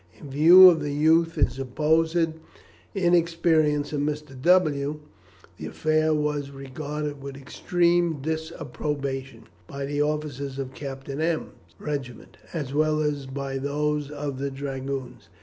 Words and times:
In 0.19 0.31
view 0.31 0.67
of 0.67 0.79
the 0.81 0.95
youth 0.95 1.37
and 1.37 1.51
supposed 1.51 2.17
inexperience 2.95 3.93
of 3.93 4.01
Mr. 4.01 4.41
W 4.41 4.93
t, 4.95 4.99
the 5.63 5.69
affair 5.69 6.11
was 6.11 6.49
regarded 6.49 7.21
with 7.21 7.37
extreme 7.37 8.19
disapprobation 8.19 9.43
by 9.67 9.85
the 9.85 10.01
officers 10.01 10.57
of 10.57 10.73
Captain 10.73 11.21
M 11.21 11.39
l's 11.41 11.75
regiment, 11.77 12.37
as 12.51 12.73
well 12.73 12.99
as 12.99 13.27
by 13.27 13.59
those 13.59 14.09
of 14.09 14.39
the 14.39 14.49
Dragoons. 14.49 15.29